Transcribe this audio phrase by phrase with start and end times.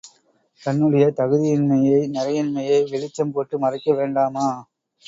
[0.63, 4.49] தன்னுடைய தகுதியின்மையை நிறையின்மையை வெளிச்சம் போட்டு மறைக்க வேண்டாமா?